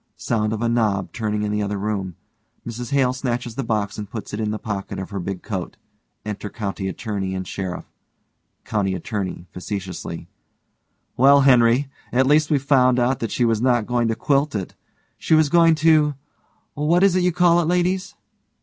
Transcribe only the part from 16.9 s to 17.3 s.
is it